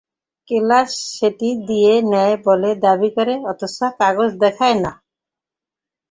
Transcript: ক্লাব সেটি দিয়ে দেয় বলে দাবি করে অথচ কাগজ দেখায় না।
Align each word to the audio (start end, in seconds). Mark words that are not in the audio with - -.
ক্লাব 0.49 0.87
সেটি 1.11 1.49
দিয়ে 1.67 1.93
দেয় 2.11 2.35
বলে 2.45 2.69
দাবি 2.85 3.09
করে 3.17 3.33
অথচ 3.51 3.77
কাগজ 3.99 4.29
দেখায় 4.43 4.77
না। 4.83 4.91